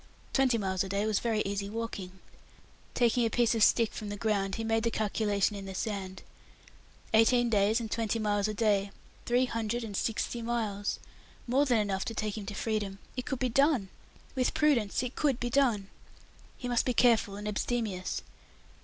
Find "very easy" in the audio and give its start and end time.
1.19-1.69